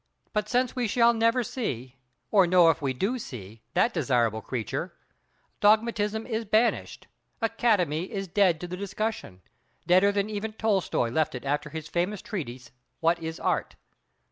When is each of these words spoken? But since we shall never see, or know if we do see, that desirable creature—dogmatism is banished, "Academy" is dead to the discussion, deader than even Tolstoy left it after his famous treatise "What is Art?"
But 0.33 0.49
since 0.49 0.75
we 0.75 0.87
shall 0.87 1.13
never 1.13 1.43
see, 1.43 1.97
or 2.31 2.47
know 2.47 2.71
if 2.71 2.81
we 2.81 2.91
do 2.91 3.19
see, 3.19 3.61
that 3.75 3.93
desirable 3.93 4.41
creature—dogmatism 4.41 6.25
is 6.25 6.43
banished, 6.43 7.05
"Academy" 7.39 8.11
is 8.11 8.27
dead 8.27 8.59
to 8.61 8.67
the 8.67 8.75
discussion, 8.77 9.43
deader 9.85 10.11
than 10.11 10.27
even 10.27 10.53
Tolstoy 10.53 11.11
left 11.11 11.35
it 11.35 11.45
after 11.45 11.69
his 11.69 11.87
famous 11.87 12.23
treatise 12.23 12.71
"What 12.99 13.21
is 13.21 13.39
Art?" 13.39 13.75